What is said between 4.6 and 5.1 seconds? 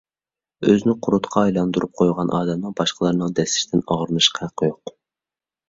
يوق.